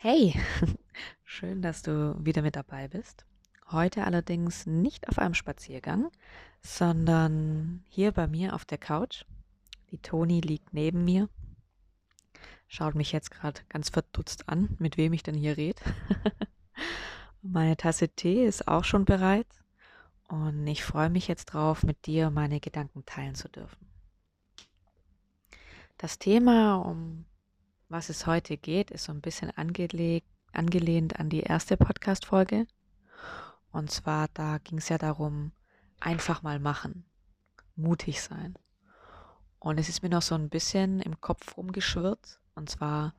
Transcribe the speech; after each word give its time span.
Hey, 0.00 0.40
schön, 1.24 1.60
dass 1.60 1.82
du 1.82 2.14
wieder 2.24 2.40
mit 2.40 2.54
dabei 2.54 2.86
bist. 2.86 3.26
Heute 3.72 4.04
allerdings 4.04 4.64
nicht 4.64 5.08
auf 5.08 5.18
einem 5.18 5.34
Spaziergang, 5.34 6.12
sondern 6.62 7.84
hier 7.88 8.12
bei 8.12 8.28
mir 8.28 8.54
auf 8.54 8.64
der 8.64 8.78
Couch. 8.78 9.24
Die 9.90 9.98
Toni 9.98 10.40
liegt 10.40 10.72
neben 10.72 11.04
mir, 11.04 11.28
schaut 12.68 12.94
mich 12.94 13.10
jetzt 13.10 13.32
gerade 13.32 13.60
ganz 13.68 13.88
verdutzt 13.90 14.48
an, 14.48 14.76
mit 14.78 14.98
wem 14.98 15.14
ich 15.14 15.24
denn 15.24 15.34
hier 15.34 15.56
rede. 15.56 15.82
Meine 17.42 17.76
Tasse 17.76 18.08
Tee 18.08 18.46
ist 18.46 18.68
auch 18.68 18.84
schon 18.84 19.04
bereit 19.04 19.48
und 20.28 20.64
ich 20.68 20.84
freue 20.84 21.10
mich 21.10 21.26
jetzt 21.26 21.46
drauf, 21.46 21.82
mit 21.82 22.06
dir 22.06 22.30
meine 22.30 22.60
Gedanken 22.60 23.04
teilen 23.04 23.34
zu 23.34 23.48
dürfen. 23.48 23.84
Das 25.96 26.20
Thema, 26.20 26.76
um 26.76 27.24
was 27.88 28.08
es 28.08 28.26
heute 28.26 28.56
geht, 28.56 28.90
ist 28.90 29.04
so 29.04 29.12
ein 29.12 29.20
bisschen 29.20 29.50
angelehnt 29.56 31.18
an 31.18 31.30
die 31.30 31.40
erste 31.40 31.76
Podcast-Folge. 31.76 32.66
Und 33.72 33.90
zwar, 33.90 34.28
da 34.34 34.58
ging 34.58 34.78
es 34.78 34.88
ja 34.88 34.98
darum, 34.98 35.52
einfach 36.00 36.42
mal 36.42 36.58
machen, 36.58 37.04
mutig 37.76 38.20
sein. 38.20 38.54
Und 39.58 39.78
es 39.78 39.88
ist 39.88 40.02
mir 40.02 40.10
noch 40.10 40.22
so 40.22 40.34
ein 40.34 40.50
bisschen 40.50 41.00
im 41.00 41.20
Kopf 41.20 41.56
rumgeschwirrt, 41.56 42.40
und 42.54 42.70
zwar 42.70 43.14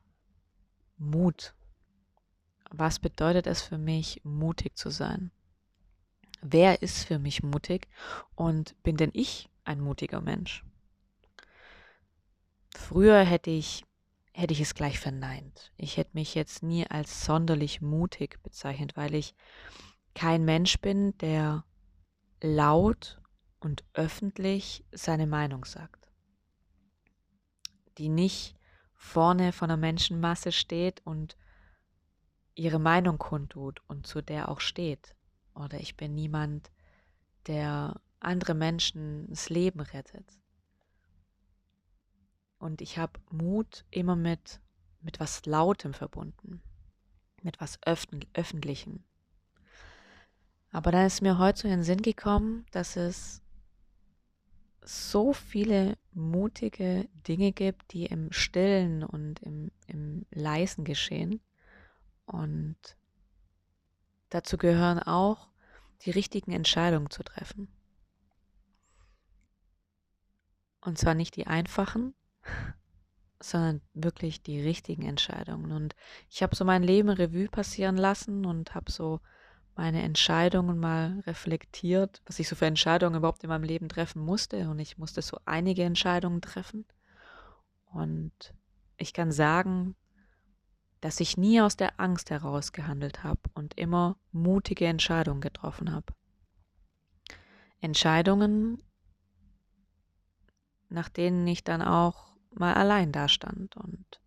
Mut. 0.96 1.54
Was 2.70 2.98
bedeutet 2.98 3.46
es 3.46 3.62
für 3.62 3.78
mich, 3.78 4.20
mutig 4.24 4.76
zu 4.76 4.90
sein? 4.90 5.30
Wer 6.42 6.82
ist 6.82 7.04
für 7.04 7.18
mich 7.18 7.42
mutig 7.42 7.88
und 8.34 8.80
bin 8.82 8.96
denn 8.96 9.10
ich 9.12 9.50
ein 9.64 9.80
mutiger 9.80 10.20
Mensch? 10.20 10.64
Früher 12.74 13.22
hätte 13.24 13.50
ich 13.50 13.84
hätte 14.32 14.52
ich 14.52 14.60
es 14.60 14.74
gleich 14.74 14.98
verneint. 14.98 15.72
Ich 15.76 15.96
hätte 15.96 16.10
mich 16.14 16.34
jetzt 16.34 16.62
nie 16.62 16.86
als 16.86 17.24
sonderlich 17.24 17.80
mutig 17.80 18.42
bezeichnet, 18.42 18.96
weil 18.96 19.14
ich 19.14 19.34
kein 20.14 20.44
Mensch 20.44 20.80
bin, 20.80 21.16
der 21.18 21.64
laut 22.42 23.20
und 23.60 23.84
öffentlich 23.94 24.84
seine 24.92 25.26
Meinung 25.26 25.64
sagt. 25.64 26.08
Die 27.98 28.08
nicht 28.08 28.56
vorne 28.94 29.52
von 29.52 29.68
der 29.68 29.76
Menschenmasse 29.76 30.52
steht 30.52 31.00
und 31.04 31.36
ihre 32.54 32.78
Meinung 32.78 33.18
kundtut 33.18 33.82
und 33.88 34.06
zu 34.06 34.22
der 34.22 34.48
auch 34.48 34.60
steht. 34.60 35.14
Oder 35.54 35.80
ich 35.80 35.96
bin 35.96 36.14
niemand, 36.14 36.70
der 37.46 38.00
andere 38.20 38.54
Menschen 38.54 39.26
das 39.28 39.48
Leben 39.48 39.80
rettet. 39.80 40.39
Und 42.60 42.82
ich 42.82 42.98
habe 42.98 43.18
Mut 43.30 43.86
immer 43.90 44.16
mit, 44.16 44.60
mit 45.00 45.18
was 45.18 45.46
Lautem 45.46 45.94
verbunden, 45.94 46.62
mit 47.42 47.58
was 47.58 47.78
Öffentlichem. 47.82 49.02
Aber 50.70 50.92
dann 50.92 51.06
ist 51.06 51.22
mir 51.22 51.38
heute 51.38 51.62
so 51.62 51.68
in 51.68 51.72
den 51.72 51.84
Sinn 51.84 52.02
gekommen, 52.02 52.66
dass 52.70 52.96
es 52.96 53.42
so 54.82 55.32
viele 55.32 55.96
mutige 56.12 57.08
Dinge 57.26 57.52
gibt, 57.52 57.94
die 57.94 58.04
im 58.04 58.30
Stillen 58.30 59.04
und 59.04 59.40
im, 59.40 59.70
im 59.86 60.26
Leisen 60.30 60.84
geschehen. 60.84 61.40
Und 62.26 62.76
dazu 64.28 64.58
gehören 64.58 64.98
auch 64.98 65.48
die 66.02 66.10
richtigen 66.10 66.52
Entscheidungen 66.52 67.08
zu 67.08 67.22
treffen. 67.22 67.68
Und 70.82 70.98
zwar 70.98 71.14
nicht 71.14 71.36
die 71.36 71.46
einfachen, 71.46 72.14
sondern 73.42 73.80
wirklich 73.94 74.42
die 74.42 74.60
richtigen 74.60 75.02
Entscheidungen. 75.02 75.72
Und 75.72 75.94
ich 76.28 76.42
habe 76.42 76.54
so 76.54 76.64
mein 76.64 76.82
Leben 76.82 77.08
Revue 77.08 77.48
passieren 77.48 77.96
lassen 77.96 78.44
und 78.44 78.74
habe 78.74 78.90
so 78.90 79.20
meine 79.76 80.02
Entscheidungen 80.02 80.78
mal 80.78 81.20
reflektiert, 81.26 82.20
was 82.26 82.38
ich 82.38 82.48
so 82.48 82.56
für 82.56 82.66
Entscheidungen 82.66 83.16
überhaupt 83.16 83.42
in 83.42 83.48
meinem 83.48 83.64
Leben 83.64 83.88
treffen 83.88 84.22
musste. 84.22 84.68
Und 84.68 84.78
ich 84.78 84.98
musste 84.98 85.22
so 85.22 85.38
einige 85.46 85.84
Entscheidungen 85.84 86.42
treffen. 86.42 86.84
Und 87.86 88.54
ich 88.98 89.14
kann 89.14 89.32
sagen, 89.32 89.96
dass 91.00 91.20
ich 91.20 91.38
nie 91.38 91.62
aus 91.62 91.76
der 91.76 91.98
Angst 91.98 92.30
heraus 92.30 92.72
gehandelt 92.72 93.24
habe 93.24 93.40
und 93.54 93.78
immer 93.78 94.18
mutige 94.32 94.86
Entscheidungen 94.86 95.40
getroffen 95.40 95.92
habe. 95.92 96.12
Entscheidungen, 97.80 98.82
nach 100.90 101.08
denen 101.08 101.46
ich 101.46 101.64
dann 101.64 101.80
auch 101.80 102.29
mal 102.50 102.74
allein 102.74 103.12
dastand 103.12 103.76
und 103.76 104.20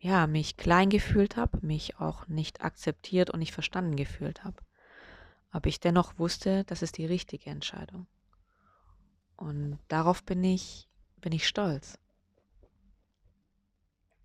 ja, 0.00 0.26
mich 0.26 0.56
klein 0.56 0.90
gefühlt 0.90 1.36
habe, 1.36 1.58
mich 1.66 1.98
auch 1.98 2.28
nicht 2.28 2.62
akzeptiert 2.62 3.30
und 3.30 3.40
nicht 3.40 3.52
verstanden 3.52 3.96
gefühlt 3.96 4.44
habe. 4.44 4.62
Aber 5.50 5.66
ich 5.68 5.80
dennoch 5.80 6.18
wusste, 6.18 6.64
das 6.64 6.82
ist 6.82 6.98
die 6.98 7.06
richtige 7.06 7.50
Entscheidung. 7.50 8.06
Und 9.36 9.78
darauf 9.88 10.22
bin 10.22 10.44
ich, 10.44 10.88
bin 11.16 11.32
ich 11.32 11.48
stolz. 11.48 11.98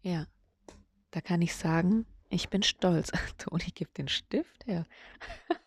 Ja, 0.02 0.28
da 1.12 1.22
kann 1.22 1.42
ich 1.42 1.56
sagen, 1.56 2.06
ich 2.30 2.50
bin 2.50 2.62
stolz. 2.62 3.12
Toni 3.38 3.72
gibt 3.74 3.98
den 3.98 4.08
Stift 4.08 4.66
her. 4.66 4.86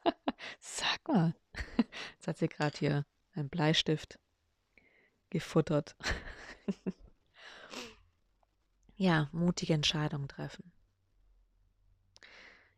Sag 0.61 1.09
mal. 1.09 1.35
Jetzt 2.15 2.29
hat 2.29 2.39
sie 2.39 2.49
gerade 2.49 2.77
hier 2.79 3.07
einen 3.35 3.49
Bleistift 3.49 4.19
gefuttert. 5.31 5.97
ja, 8.97 9.29
mutige 9.33 9.75
Entscheidungen 9.75 10.29
treffen. 10.29 10.73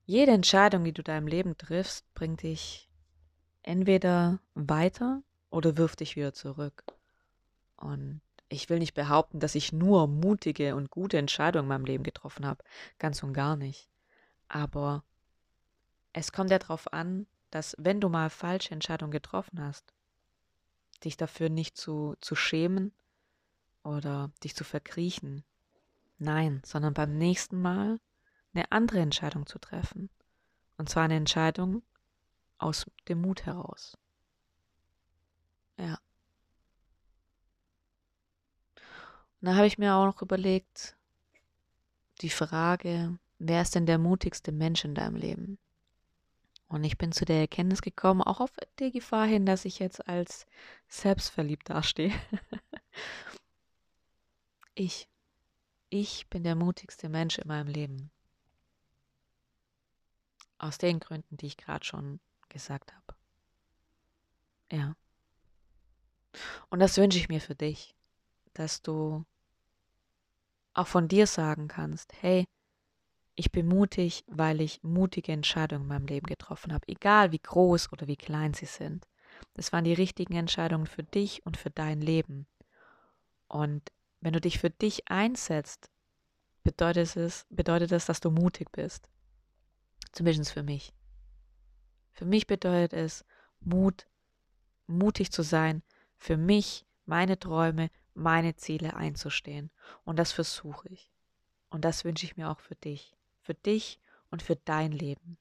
Jede 0.05 0.33
Entscheidung, 0.33 0.85
die 0.85 0.93
du 0.93 1.03
deinem 1.03 1.27
Leben 1.27 1.59
triffst, 1.59 2.13
bringt 2.15 2.43
dich 2.43 2.89
entweder 3.63 4.41
weiter 4.55 5.23
oder 5.51 5.77
wirft 5.77 6.01
dich 6.01 6.17
wieder 6.17 6.33
zurück. 6.33 6.85
Und 7.77 8.23
ich 8.49 8.71
will 8.71 8.79
nicht 8.79 8.95
behaupten, 8.95 9.41
dass 9.41 9.55
ich 9.55 9.73
nur 9.73 10.07
mutige 10.07 10.75
und 10.75 10.91
gute 10.91 11.19
Entscheidungen 11.19 11.67
in 11.67 11.69
meinem 11.69 11.85
Leben 11.85 12.05
getroffen 12.05 12.47
habe. 12.47 12.65
Ganz 12.99 13.23
und 13.23 13.35
gar 13.35 13.57
nicht. 13.57 13.91
Aber 14.49 15.05
es 16.15 16.33
kommt 16.33 16.51
ja 16.51 16.59
darauf 16.59 16.93
an, 16.93 17.27
dass 17.51 17.77
wenn 17.79 18.01
du 18.01 18.09
mal 18.09 18.31
falsche 18.31 18.73
Entscheidungen 18.73 19.13
getroffen 19.13 19.61
hast, 19.61 19.93
dich 21.05 21.17
dafür 21.17 21.51
nicht 21.51 21.77
zu, 21.77 22.17
zu 22.21 22.35
schämen 22.35 22.93
oder 23.89 24.31
dich 24.45 24.55
zu 24.55 24.65
verkriechen. 24.65 25.45
Nein, 26.19 26.63
sondern 26.65 26.95
beim 26.95 27.17
nächsten 27.17 27.61
Mal 27.61 27.99
eine 28.53 28.71
andere 28.73 29.01
Entscheidung 29.01 29.47
zu 29.47 29.59
treffen. 29.59 30.11
Und 30.77 30.89
zwar 30.89 31.05
eine 31.05 31.17
Entscheidung 31.17 31.83
aus 32.59 32.87
dem 33.09 33.21
Mut 33.21 33.47
heraus. 33.47 33.97
Ja. 35.77 35.99
Und 39.41 39.47
da 39.47 39.55
habe 39.55 39.67
ich 39.67 39.79
mir 39.79 39.95
auch 39.95 40.07
noch 40.07 40.23
überlegt, 40.23 40.97
die 42.21 42.31
Frage, 42.31 43.19
wer 43.39 43.63
ist 43.63 43.75
denn 43.75 43.87
der 43.87 43.99
mutigste 43.99 44.51
Mensch 44.51 44.85
in 44.85 44.95
deinem 44.95 45.17
Leben? 45.17 45.59
Und 46.67 46.85
ich 46.85 46.99
bin 46.99 47.13
zu 47.13 47.25
der 47.25 47.41
Erkenntnis 47.41 47.81
gekommen, 47.81 48.21
auch 48.21 48.41
auf 48.41 48.51
die 48.79 48.91
Gefahr 48.91 49.27
hin, 49.27 49.47
dass 49.47 49.65
ich 49.65 49.79
jetzt 49.79 50.07
als 50.09 50.47
selbstverliebt 50.89 51.71
dastehe. 51.71 52.13
ich. 54.79 55.09
Ich 55.91 56.29
bin 56.29 56.45
der 56.45 56.55
mutigste 56.55 57.09
Mensch 57.09 57.39
in 57.39 57.49
meinem 57.49 57.69
Leben. 57.69 58.11
Aus 60.59 60.79
den 60.79 61.01
Gründen, 61.01 61.37
die 61.37 61.47
ich 61.47 61.57
gerade 61.57 61.85
schon 61.85 62.21
gesagt 62.49 62.93
habe. 62.93 63.17
Ja. 64.71 64.97
Und 66.69 66.81
das 66.81 66.97
wünsche 66.97 67.19
ich 67.19 67.29
mir 67.29 67.41
für 67.41 67.55
dich, 67.55 67.95
dass 68.55 68.83
du 68.83 69.25
auch 70.75 70.87
von 70.87 71.09
dir 71.09 71.27
sagen 71.27 71.69
kannst, 71.69 72.13
hey, 72.21 72.47
ich 73.35 73.53
bin 73.53 73.67
mutig, 73.69 74.25
weil 74.27 74.61
ich 74.61 74.83
mutige 74.83 75.33
Entscheidungen 75.33 75.83
in 75.83 75.89
meinem 75.89 76.07
Leben 76.07 76.27
getroffen 76.27 76.73
habe, 76.73 76.87
egal 76.89 77.33
wie 77.33 77.39
groß 77.39 77.93
oder 77.93 78.07
wie 78.07 78.17
klein 78.17 78.53
sie 78.53 78.67
sind. 78.67 79.07
Das 79.55 79.73
waren 79.73 79.85
die 79.85 79.95
richtigen 79.95 80.35
Entscheidungen 80.35 80.87
für 80.87 81.05
dich 81.05 81.47
und 81.47 81.57
für 81.57 81.71
dein 81.71 82.01
Leben. 82.01 82.47
Und 83.47 83.93
wenn 84.21 84.33
du 84.33 84.41
dich 84.41 84.59
für 84.59 84.71
dich 84.71 85.11
einsetzt, 85.11 85.91
bedeutet 86.65 87.17
es, 87.17 87.47
bedeutet 87.51 87.93
das, 87.93 88.07
dass 88.07 88.21
du 88.21 88.31
mutig 88.31 88.71
bist. 88.73 89.09
Zumindest 90.13 90.53
für 90.53 90.63
mich. 90.63 90.93
Für 92.13 92.25
mich 92.25 92.47
bedeutet 92.47 92.93
es, 92.93 93.25
Mut, 93.61 94.07
mutig 94.87 95.31
zu 95.33 95.43
sein, 95.43 95.83
für 96.17 96.37
mich, 96.37 96.85
meine 97.07 97.39
Träume, 97.39 97.91
meine 98.15 98.57
Ziele 98.57 98.97
einzustehen. 98.97 99.71
Und 100.05 100.19
das 100.19 100.33
versuche 100.33 100.89
ich. 100.89 101.13
Und 101.71 101.85
das 101.85 102.05
wünsche 102.05 102.25
ich 102.25 102.37
mir 102.37 102.51
auch 102.51 102.61
für 102.61 102.75
dich 102.75 103.15
für 103.49 103.55
dich 103.55 103.99
und 104.31 104.43
für 104.43 104.57
dein 104.57 104.93
Leben. 104.93 105.39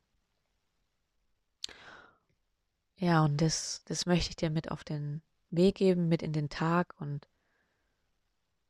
Ja, 2.95 3.25
und 3.25 3.41
das, 3.41 3.83
das 3.83 4.05
möchte 4.05 4.29
ich 4.29 4.37
dir 4.37 4.49
mit 4.49 4.71
auf 4.71 4.85
den 4.85 5.21
Weg 5.49 5.75
geben, 5.75 6.07
mit 6.07 6.23
in 6.23 6.31
den 6.31 6.47
Tag 6.47 6.95
und 7.01 7.27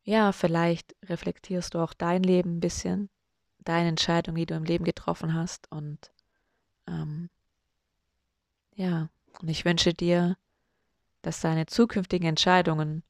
ja, 0.08 0.32
vielleicht 0.32 0.96
reflektierst 1.04 1.74
du 1.74 1.80
auch 1.80 1.94
dein 1.94 2.24
Leben 2.24 2.58
ein 2.58 2.60
bisschen, 2.62 3.10
deinen 3.60 3.90
Entscheidungen, 3.90 4.38
die 4.38 4.46
du 4.46 4.56
im 4.56 4.64
Leben 4.64 4.86
getroffen 4.86 5.34
hast. 5.34 5.70
Und 5.70 6.14
ähm, 6.88 7.30
ja, 8.74 9.10
und 9.42 9.50
ich 9.50 9.66
wünsche 9.66 9.94
dir, 9.94 10.38
dass 11.24 11.42
deine 11.42 11.66
zukünftigen 11.66 12.26
Entscheidungen 12.26 13.04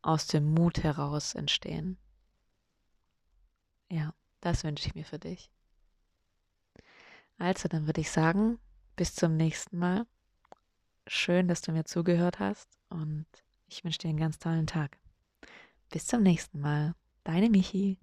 aus 0.00 0.26
dem 0.26 0.54
Mut 0.54 0.82
heraus 0.82 1.34
entstehen. 1.34 1.98
Ja, 3.90 4.14
das 4.40 4.64
wünsche 4.64 4.86
ich 4.86 4.94
mir 4.94 5.04
für 5.04 5.18
dich. 5.18 5.50
Also, 7.36 7.68
dann 7.68 7.86
würde 7.86 8.00
ich 8.00 8.10
sagen, 8.10 8.58
bis 8.96 9.14
zum 9.14 9.36
nächsten 9.36 9.76
Mal. 9.76 10.06
Schön, 11.06 11.46
dass 11.46 11.60
du 11.60 11.72
mir 11.72 11.84
zugehört 11.84 12.38
hast 12.38 12.78
und 12.88 13.26
ich 13.66 13.84
wünsche 13.84 13.98
dir 13.98 14.08
einen 14.08 14.18
ganz 14.18 14.38
tollen 14.38 14.66
Tag. 14.66 15.01
Bis 15.92 16.06
zum 16.06 16.22
nächsten 16.22 16.58
Mal. 16.58 16.94
Deine 17.22 17.50
Michi. 17.50 17.98